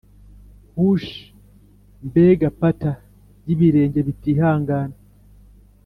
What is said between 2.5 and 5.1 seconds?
patter y'ibirenge bitihangana